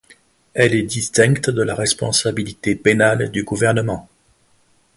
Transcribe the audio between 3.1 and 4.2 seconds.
du Gouvernement.